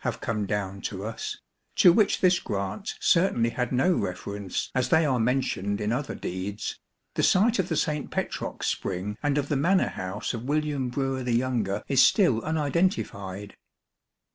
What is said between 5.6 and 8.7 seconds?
in other deeds, the site of the St. Petrox